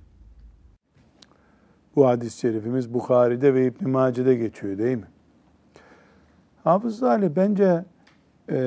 [1.95, 5.07] Bu hadis-i şerifimiz Bukhari'de ve İbn-i Mace'de geçiyor değil mi?
[6.63, 7.83] Hafız Salih bence
[8.49, 8.57] e,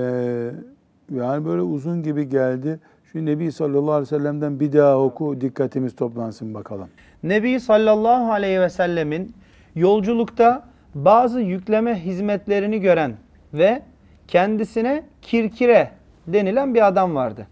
[1.11, 2.81] yani böyle uzun gibi geldi.
[3.05, 6.89] Şu Nebi sallallahu aleyhi ve sellem'den bir daha oku dikkatimiz toplansın bakalım.
[7.23, 9.35] Nebi sallallahu aleyhi ve sellemin
[9.75, 13.15] yolculukta bazı yükleme hizmetlerini gören
[13.55, 13.83] ve
[14.29, 15.91] kendisine kirkire
[16.27, 17.47] denilen bir adam vardı.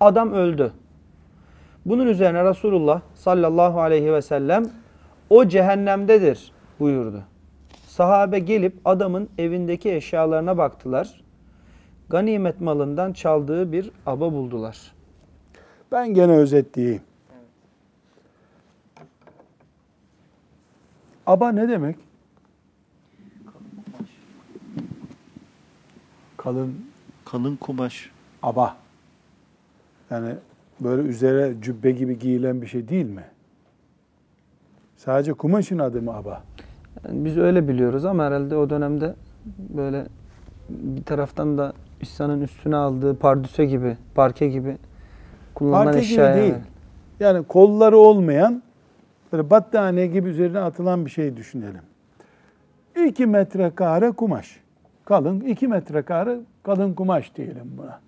[0.00, 0.72] Adam öldü.
[1.86, 4.64] Bunun üzerine Resulullah sallallahu aleyhi ve sellem
[5.30, 7.22] o cehennemdedir buyurdu.
[7.90, 11.20] Sahabe gelip adamın evindeki eşyalarına baktılar.
[12.10, 14.92] Ganimet malından çaldığı bir aba buldular.
[15.92, 17.02] Ben gene özetleyeyim.
[21.26, 21.96] Aba ne demek?
[26.36, 26.86] Kalın
[27.24, 28.10] kalın kumaş.
[28.42, 28.76] aba.
[30.10, 30.34] Yani
[30.80, 33.24] böyle üzere cübbe gibi giyilen bir şey değil mi?
[34.96, 36.49] Sadece kumaşın adı mı aba?
[37.08, 39.14] Yani biz öyle biliyoruz ama herhalde o dönemde
[39.48, 40.06] böyle
[40.68, 44.76] bir taraftan da İsa'nın üstüne aldığı pardüse gibi, parke gibi
[45.54, 46.36] kullanılan Parke gibi eşyaya.
[46.36, 46.54] değil.
[47.20, 48.62] Yani kolları olmayan
[49.32, 51.80] böyle battaniye gibi üzerine atılan bir şey düşünelim.
[53.06, 54.60] 2 metrekare kumaş.
[55.04, 58.00] Kalın 2 metrekare kalın kumaş diyelim buna.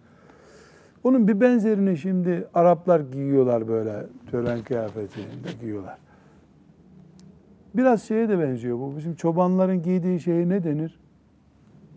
[1.05, 5.97] Bunun bir benzerini şimdi Araplar giyiyorlar böyle tören kıyafetinde giyiyorlar.
[7.75, 8.97] Biraz şeye de benziyor bu.
[8.97, 10.99] Bizim çobanların giydiği şeye ne denir?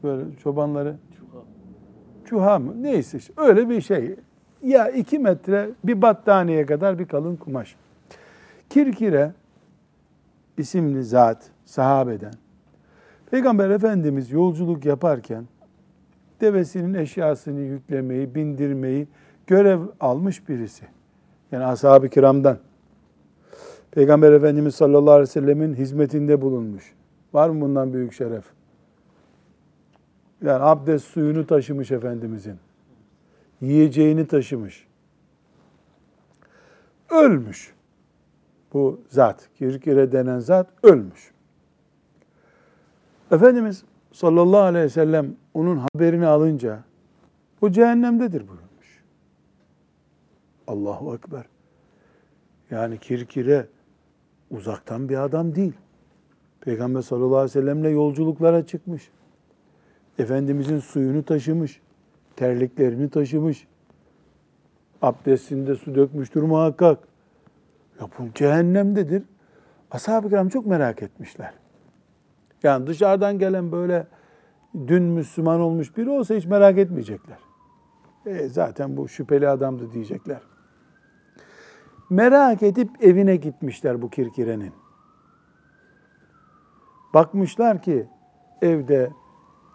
[0.04, 0.96] Böyle çobanları
[2.26, 2.84] çuha mı?
[2.84, 4.16] Neyse işte öyle bir şey.
[4.64, 7.76] Ya iki metre bir battaniye kadar bir kalın kumaş.
[8.70, 9.32] Kirkire
[10.58, 12.34] isimli zat sahabeden
[13.32, 15.46] Peygamber Efendimiz yolculuk yaparken
[16.42, 19.08] devesinin eşyasını yüklemeyi, bindirmeyi
[19.48, 20.86] görev almış birisi.
[21.52, 22.58] Yani ashab-ı kiramdan.
[23.96, 26.94] Peygamber Efendimiz sallallahu aleyhi ve sellemin hizmetinde bulunmuş.
[27.34, 28.46] Var mı bundan büyük şeref?
[30.42, 32.56] Yani abdest suyunu taşımış Efendimizin.
[33.62, 34.88] Yiyeceğini taşımış.
[37.10, 37.74] Ölmüş.
[38.74, 41.32] Bu zat, Kirkire denen zat ölmüş.
[43.32, 46.84] Efendimiz sallallahu aleyhi ve sellem onun haberini alınca
[47.62, 49.04] bu cehennemdedir buyurmuş.
[50.68, 51.46] Allahu Ekber.
[52.72, 53.68] Yani Kirkire
[54.52, 55.74] uzaktan bir adam değil.
[56.62, 59.10] Peygamber sallallahu aleyhi ve sellemle yolculuklara çıkmış.
[60.20, 61.82] Efendimizin suyunu taşımış,
[62.36, 63.68] terliklerini taşımış.
[65.02, 67.00] Abdestinde su dökmüştür muhakkak.
[68.02, 69.24] Ya bu cehennemdedir.
[69.92, 71.54] Ashab-ı kiram çok merak etmişler.
[72.64, 74.08] Yani dışarıdan gelen böyle
[74.88, 77.38] dün Müslüman olmuş biri olsa hiç merak etmeyecekler.
[78.26, 80.40] E, zaten bu şüpheli adamdı diyecekler.
[82.10, 84.74] Merak edip evine gitmişler bu kirkirenin.
[87.14, 88.08] Bakmışlar ki
[88.62, 89.12] evde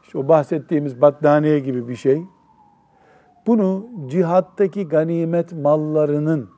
[0.02, 2.24] işte o bahsettiğimiz battaniye gibi bir şey.
[3.46, 6.50] Bunu cihattaki ganimet mallarının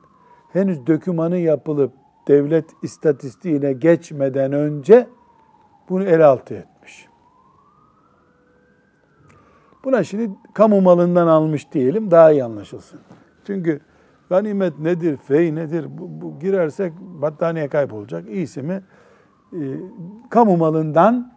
[0.49, 1.93] henüz dökümanı yapılıp
[2.27, 5.07] devlet istatistiğine geçmeden önce
[5.89, 7.07] bunu el altı etmiş.
[9.83, 12.99] Buna şimdi kamu malından almış diyelim daha iyi anlaşılsın.
[13.47, 13.79] Çünkü
[14.29, 18.29] ganimet nedir, fey nedir bu, bu girersek battaniye kaybolacak.
[18.29, 18.83] İyisi mi?
[19.53, 19.61] E,
[20.29, 21.31] kamu malından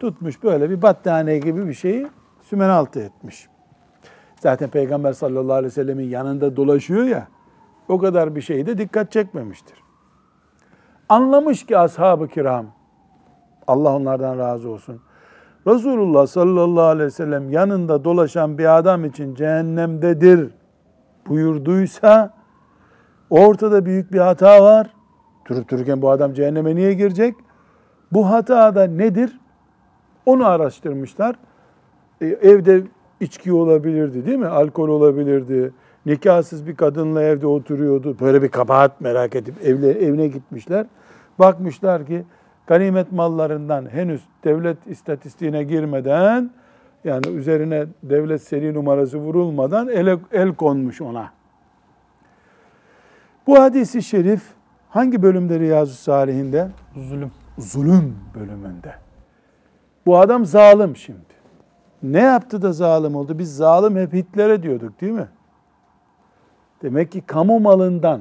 [0.00, 2.06] tutmuş böyle bir battaniye gibi bir şeyi
[2.42, 3.48] sümen altı etmiş.
[4.40, 7.28] Zaten Peygamber sallallahu aleyhi ve sellemin yanında dolaşıyor ya,
[7.88, 9.84] o kadar bir şeyde dikkat çekmemiştir.
[11.08, 12.66] Anlamış ki ashab-ı kiram,
[13.66, 15.00] Allah onlardan razı olsun.
[15.66, 20.50] Resulullah sallallahu aleyhi ve sellem yanında dolaşan bir adam için cehennemdedir
[21.28, 22.34] buyurduysa
[23.30, 24.94] ortada büyük bir hata var.
[25.48, 27.34] Durup dururken bu adam cehenneme niye girecek?
[28.12, 29.40] Bu hata da nedir?
[30.26, 31.36] Onu araştırmışlar.
[32.20, 32.82] E, evde
[33.20, 34.46] içki olabilirdi değil mi?
[34.46, 35.72] Alkol olabilirdi.
[36.06, 38.16] Nikahsız bir kadınla evde oturuyordu.
[38.20, 40.86] Böyle bir kabahat merak edip evle, evine gitmişler.
[41.38, 42.24] Bakmışlar ki
[42.66, 46.50] ganimet mallarından henüz devlet istatistiğine girmeden
[47.04, 51.30] yani üzerine devlet seri numarası vurulmadan el, el konmuş ona.
[53.46, 54.42] Bu hadisi şerif
[54.88, 56.68] hangi bölümde Riyazu Salihinde?
[56.96, 57.32] Zulüm.
[57.58, 58.94] Zulüm bölümünde.
[60.06, 61.34] Bu adam zalim şimdi.
[62.02, 63.38] Ne yaptı da zalim oldu?
[63.38, 65.28] Biz zalim hep Hitler'e diyorduk değil mi?
[66.82, 68.20] Demek ki kamu malından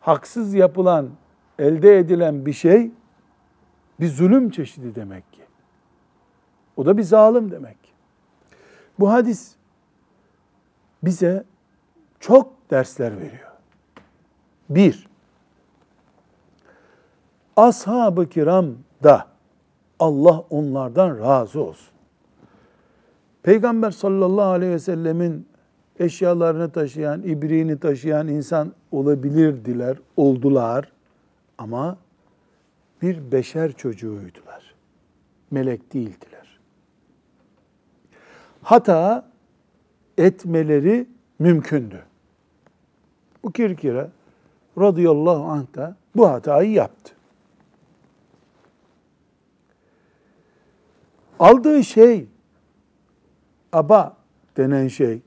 [0.00, 1.08] haksız yapılan,
[1.58, 2.90] elde edilen bir şey
[4.00, 5.35] bir zulüm çeşidi demek ki.
[6.76, 7.76] O da bir zalim demek.
[8.98, 9.54] Bu hadis
[11.02, 11.44] bize
[12.20, 13.52] çok dersler veriyor.
[14.70, 15.08] Bir,
[17.56, 18.66] ashab-ı kiram
[19.02, 19.26] da
[19.98, 21.88] Allah onlardan razı olsun.
[23.42, 25.48] Peygamber sallallahu aleyhi ve sellemin
[25.98, 30.92] eşyalarını taşıyan, ibriğini taşıyan insan olabilirdiler, oldular.
[31.58, 31.96] Ama
[33.02, 34.74] bir beşer çocuğuydular.
[35.50, 36.35] Melek değildiler.
[38.66, 39.24] Hata
[40.18, 41.06] etmeleri
[41.38, 42.02] mümkündü.
[43.42, 44.10] Bu kirkire
[44.78, 47.14] radıyallahu anh da bu hatayı yaptı.
[51.38, 52.26] Aldığı şey
[53.72, 54.16] aba
[54.56, 55.22] denen şey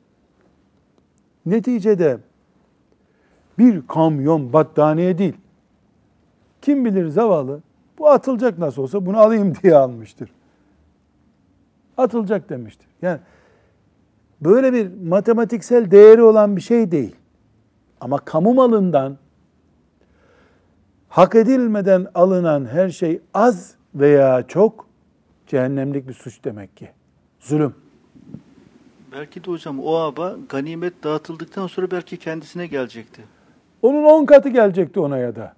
[1.46, 2.18] neticede
[3.58, 5.38] bir kamyon battaniye değil.
[6.62, 7.62] Kim bilir zavallı
[8.00, 10.30] bu atılacak nasıl olsa bunu alayım diye almıştır.
[12.00, 12.88] Atılacak demiştir.
[13.02, 13.20] Yani
[14.42, 17.16] böyle bir matematiksel değeri olan bir şey değil.
[18.02, 19.18] Ama kamu malından
[21.10, 24.88] hak edilmeden alınan her şey az veya çok
[25.48, 26.90] cehennemlik bir suç demek ki.
[27.40, 27.76] Zulüm.
[29.12, 33.22] Belki de hocam o aba ganimet dağıtıldıktan sonra belki kendisine gelecekti.
[33.82, 35.54] Onun on katı gelecekti ona ya da.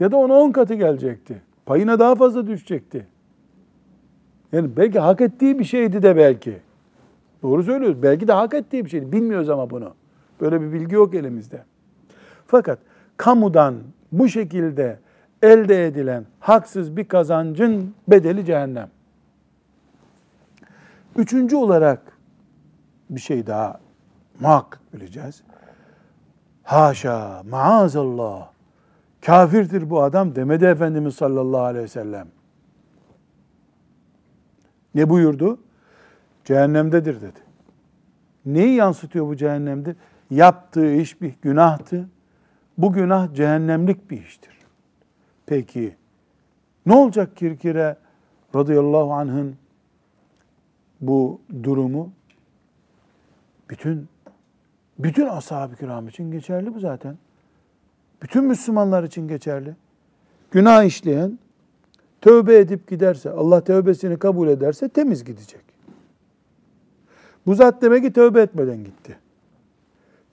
[0.00, 1.42] Ya da ona on katı gelecekti.
[1.66, 3.06] Payına daha fazla düşecekti.
[4.52, 6.58] Yani belki hak ettiği bir şeydi de belki.
[7.42, 8.02] Doğru söylüyoruz.
[8.02, 9.12] Belki de hak ettiği bir şeydi.
[9.12, 9.94] Bilmiyoruz ama bunu.
[10.40, 11.62] Böyle bir bilgi yok elimizde.
[12.46, 12.78] Fakat
[13.16, 13.74] kamudan
[14.12, 14.98] bu şekilde
[15.42, 18.88] elde edilen haksız bir kazancın bedeli cehennem.
[21.16, 22.00] Üçüncü olarak
[23.10, 23.80] bir şey daha
[24.40, 25.42] muhakkak bileceğiz.
[26.62, 28.48] Haşa, maazallah.
[29.26, 32.28] Kafirdir bu adam demedi Efendimiz sallallahu aleyhi ve sellem.
[34.96, 35.58] Ne buyurdu?
[36.44, 37.40] Cehennemdedir dedi.
[38.46, 39.96] Neyi yansıtıyor bu cehennemde?
[40.30, 42.08] Yaptığı iş bir günahtı.
[42.78, 44.58] Bu günah cehennemlik bir iştir.
[45.46, 45.96] Peki
[46.86, 47.96] ne olacak Kirkire
[48.54, 49.56] radıyallahu anh'ın
[51.00, 52.12] bu durumu?
[53.70, 54.08] Bütün
[54.98, 57.18] bütün ashab-ı kiram için geçerli bu zaten.
[58.22, 59.76] Bütün Müslümanlar için geçerli.
[60.50, 61.38] Günah işleyen
[62.20, 65.60] tövbe edip giderse, Allah tövbesini kabul ederse temiz gidecek.
[67.46, 69.18] Bu zat demek ki tövbe etmeden gitti.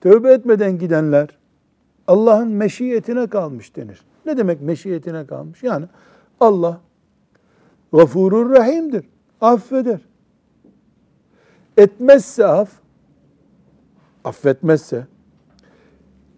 [0.00, 1.28] Tövbe etmeden gidenler
[2.06, 4.04] Allah'ın meşiyetine kalmış denir.
[4.26, 5.62] Ne demek meşiyetine kalmış?
[5.62, 5.86] Yani
[6.40, 6.80] Allah
[7.92, 9.04] gafurur rahimdir.
[9.40, 10.00] Affeder.
[11.76, 12.70] Etmezse af,
[14.24, 15.06] affetmezse,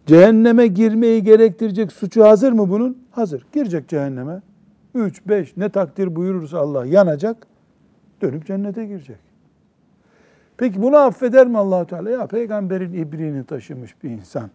[0.06, 2.98] cehenneme girmeyi gerektirecek suçu hazır mı bunun?
[3.10, 3.46] Hazır.
[3.52, 4.42] Girecek cehenneme.
[4.96, 7.46] Üç, beş ne takdir buyurursa Allah yanacak.
[8.22, 9.18] Dönüp cennete girecek.
[10.56, 12.10] Peki bunu affeder mi allah Teala?
[12.10, 14.50] Ya peygamberin ibriğini taşımış bir insan.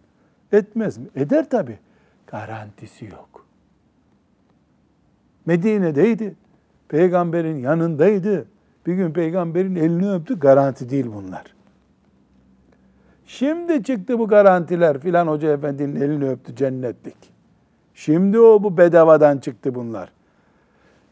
[0.52, 1.06] Etmez mi?
[1.16, 1.78] Eder tabi.
[2.26, 3.46] Garantisi yok.
[5.46, 6.34] Medine'deydi.
[6.88, 8.46] Peygamberin yanındaydı.
[8.86, 10.38] Bir gün peygamberin elini öptü.
[10.38, 11.44] Garanti değil bunlar.
[13.26, 17.16] Şimdi çıktı bu garantiler filan hoca efendinin elini öptü cennetlik.
[17.94, 20.12] Şimdi o bu bedavadan çıktı bunlar.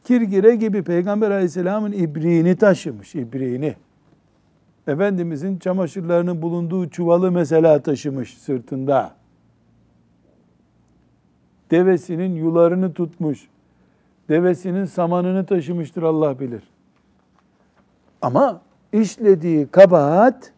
[0.05, 3.75] Kirgire gibi Peygamber aleyhisselamın ibriğini taşımış, ibriğini.
[4.87, 9.15] Efendimizin çamaşırlarının bulunduğu çuvalı mesela taşımış sırtında.
[11.71, 13.49] Devesinin yularını tutmuş.
[14.29, 16.63] Devesinin samanını taşımıştır Allah bilir.
[18.23, 18.61] Ama
[18.93, 20.53] işlediği kabahat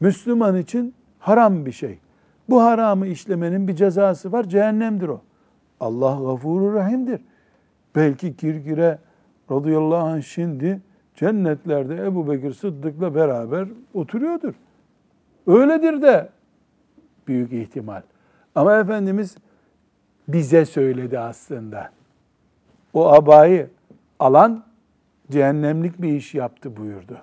[0.00, 1.98] Müslüman için haram bir şey.
[2.48, 4.44] Bu haramı işlemenin bir cezası var.
[4.44, 5.20] Cehennemdir o.
[5.80, 7.20] Allah gafurur rahimdir.
[7.94, 8.98] Belki Kirkire
[9.50, 10.80] radıyallahu anh şimdi
[11.14, 14.54] cennetlerde Ebu Bekir Sıddık'la beraber oturuyordur.
[15.46, 16.28] Öyledir de
[17.28, 18.02] büyük ihtimal.
[18.54, 19.36] Ama Efendimiz
[20.28, 21.90] bize söyledi aslında.
[22.92, 23.70] O abayı
[24.18, 24.64] alan
[25.30, 27.18] cehennemlik bir iş yaptı buyurdu.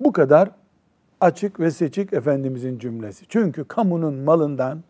[0.00, 0.50] Bu kadar
[1.20, 3.24] açık ve seçik Efendimizin cümlesi.
[3.28, 4.82] Çünkü kamunun malından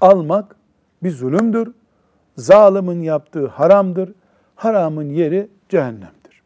[0.00, 0.56] almak
[1.02, 1.72] bir zulümdür.
[2.40, 4.12] Zalimin yaptığı haramdır.
[4.56, 6.42] Haramın yeri cehennemdir.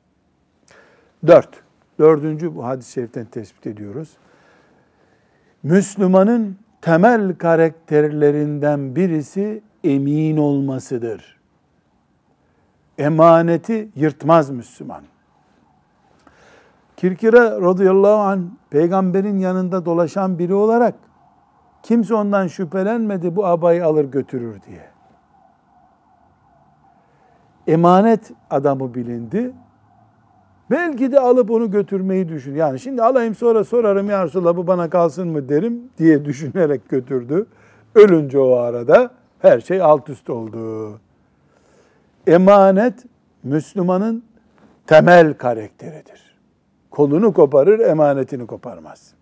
[1.27, 1.49] Dört.
[1.99, 4.17] Dördüncü bu hadis-i şeriften tespit ediyoruz.
[5.63, 11.41] Müslümanın temel karakterlerinden birisi emin olmasıdır.
[12.99, 15.03] Emaneti yırtmaz Müslüman.
[16.97, 20.95] Kirkire radıyallahu anh peygamberin yanında dolaşan biri olarak
[21.83, 24.94] kimse ondan şüphelenmedi bu abayı alır götürür diye.
[27.67, 29.53] Emanet adamı bilindi.
[30.71, 32.55] Belki de alıp onu götürmeyi düşün.
[32.55, 37.47] Yani şimdi alayım sonra sorarım ya Resulallah bu bana kalsın mı derim diye düşünerek götürdü.
[37.95, 41.01] Ölünce o arada her şey alt üst oldu.
[42.27, 43.05] Emanet
[43.43, 44.25] Müslümanın
[44.87, 46.35] temel karakteridir.
[46.91, 49.15] Kolunu koparır, emanetini koparmaz.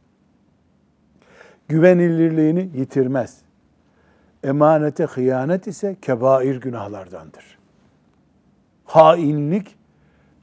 [1.68, 3.38] Güvenilirliğini yitirmez.
[4.44, 7.61] Emanete hıyanet ise kebair günahlardandır.
[8.92, 9.76] Hainlik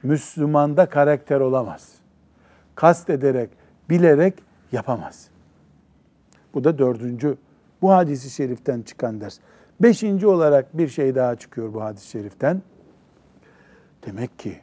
[0.02, 1.94] Müslümanda karakter olamaz.
[2.74, 3.50] Kast ederek,
[3.90, 4.34] bilerek
[4.72, 5.28] yapamaz.
[6.54, 7.36] Bu da dördüncü,
[7.82, 9.38] bu hadisi şeriften çıkan ders.
[9.80, 12.62] Beşinci olarak bir şey daha çıkıyor bu hadis-i şeriften.
[14.06, 14.60] Demek ki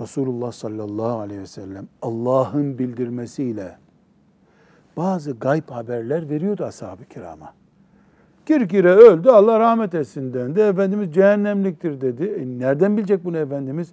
[0.00, 3.78] Resulullah sallallahu aleyhi ve sellem Allah'ın bildirmesiyle
[4.96, 7.59] bazı gayb haberler veriyordu ashab-ı kirama.
[8.50, 10.60] Kirkire öldü Allah rahmet etsin dendi.
[10.60, 12.24] Efendimiz cehennemliktir dedi.
[12.24, 13.92] E nereden bilecek bunu Efendimiz?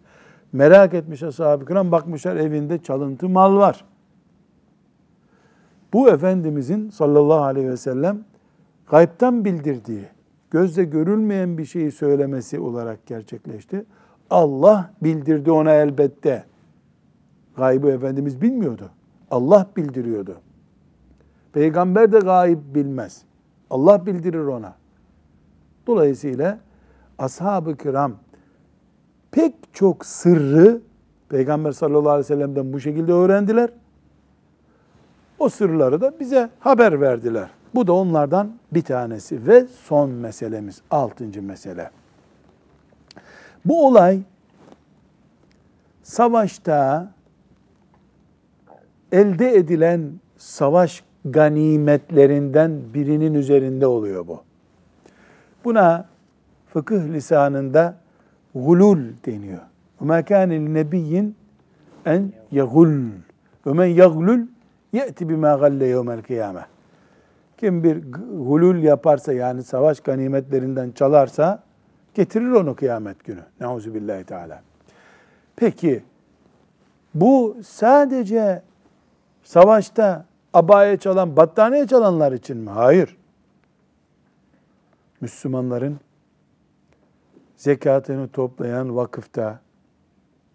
[0.53, 3.85] Merak etmiş ashab-ı kiram bakmışlar evinde çalıntı mal var.
[5.93, 8.19] Bu Efendimizin sallallahu aleyhi ve sellem
[8.89, 10.05] gaybtan bildirdiği,
[10.51, 13.85] gözle görülmeyen bir şeyi söylemesi olarak gerçekleşti.
[14.29, 16.43] Allah bildirdi ona elbette.
[17.57, 18.89] Gaybı Efendimiz bilmiyordu.
[19.31, 20.35] Allah bildiriyordu.
[21.53, 23.26] Peygamber de gayb bilmez.
[23.69, 24.73] Allah bildirir ona.
[25.87, 26.59] Dolayısıyla
[27.17, 28.15] ashab-ı kiram
[29.31, 30.81] pek çok sırrı
[31.29, 33.69] Peygamber sallallahu aleyhi ve sellem'den bu şekilde öğrendiler.
[35.39, 37.49] O sırları da bize haber verdiler.
[37.75, 41.91] Bu da onlardan bir tanesi ve son meselemiz, altıncı mesele.
[43.65, 44.19] Bu olay
[46.03, 47.11] savaşta
[49.11, 54.42] elde edilen savaş ganimetlerinden birinin üzerinde oluyor bu.
[55.64, 56.06] Buna
[56.72, 57.96] fıkıh lisanında
[58.54, 59.60] gulul deniyor.
[60.00, 61.32] وَمَا كَانَ لِنَبِيٍّ
[62.06, 62.98] en yagul.
[63.66, 64.40] Ve men yaglul
[64.92, 66.66] ye'ti bima galle yevmel kıyame.
[67.58, 68.12] Kim bir
[68.46, 71.62] gulul yaparsa yani savaş ganimetlerinden çalarsa
[72.14, 73.40] getirir onu kıyamet günü.
[73.60, 74.62] Nauzu billahi teala.
[75.56, 76.02] Peki
[77.14, 78.62] bu sadece
[79.44, 82.69] savaşta abaya çalan, battaniye çalanlar için mi?
[82.69, 83.17] Hayır.
[85.21, 85.99] Müslümanların
[87.55, 89.59] zekatını toplayan vakıfta,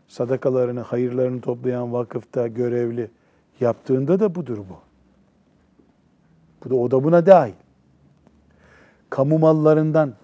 [0.08, 3.10] sadakalarını, hayırlarını toplayan vakıfta görevli
[3.60, 4.78] yaptığında da budur bu.
[6.64, 7.54] Bu da o da buna dahil.
[9.10, 10.14] Kamu mallarından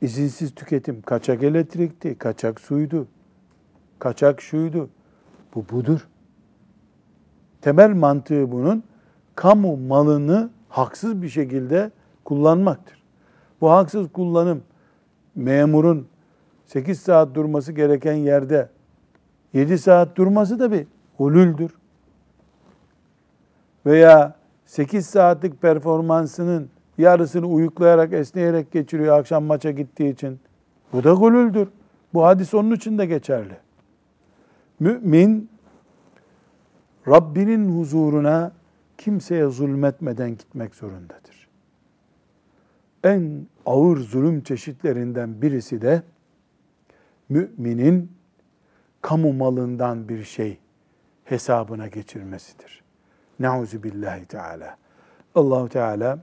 [0.00, 3.06] izinsiz tüketim, kaçak elektrikti, kaçak suydu,
[3.98, 4.88] kaçak şuydu.
[5.54, 6.08] Bu budur.
[7.66, 8.82] Temel mantığı bunun
[9.34, 11.90] kamu malını haksız bir şekilde
[12.24, 13.02] kullanmaktır.
[13.60, 14.62] Bu haksız kullanım
[15.34, 16.08] memurun
[16.66, 18.68] 8 saat durması gereken yerde
[19.52, 20.86] 7 saat durması da bir
[21.16, 21.70] hulüldür.
[23.86, 24.34] Veya
[24.66, 30.40] 8 saatlik performansının yarısını uyuklayarak, esneyerek geçiriyor akşam maça gittiği için.
[30.92, 31.68] Bu da gulüldür.
[32.14, 33.56] Bu hadis onun için de geçerli.
[34.80, 35.55] Mümin
[37.08, 38.52] Rabbinin huzuruna
[38.98, 41.48] kimseye zulmetmeden gitmek zorundadır.
[43.04, 46.02] En ağır zulüm çeşitlerinden birisi de
[47.28, 48.12] müminin
[49.02, 50.58] kamu malından bir şey
[51.24, 52.82] hesabına geçirmesidir.
[53.40, 54.76] Nauzu billahi teala.
[55.34, 56.18] Allahu Teala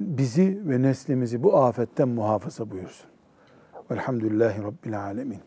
[0.00, 3.10] bizi ve neslimizi bu afetten muhafaza buyursun.
[3.90, 5.40] Velhamdülillahi Rabbil alemin.